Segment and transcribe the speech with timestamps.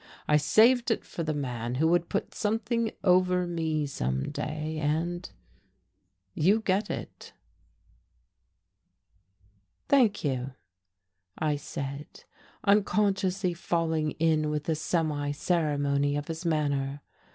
[0.27, 5.31] I saved it for the man who would put something over me some day, and
[6.33, 7.33] you get it."
[9.89, 10.55] "Thank you,"
[11.37, 12.23] I said,
[12.63, 17.01] unconsciously falling in with the semi ceremony of his manner.